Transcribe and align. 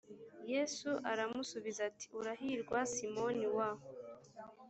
yesu 0.53 0.89
aramusubiza 1.11 1.81
ati 1.89 2.05
urahirwa 2.19 2.79
simoni 2.93 3.47
wa 3.57 3.69